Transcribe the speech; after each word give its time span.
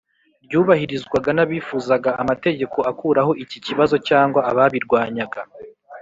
ryubahirizwaga 0.45 1.29
n' 1.33 1.43
abifuzaga 1.45 2.09
amategeko 2.21 2.77
akuraho 2.91 3.31
iki 3.43 3.57
kibazo 3.65 3.95
cg 4.07 4.33
ababirwanyaga? 4.51 5.41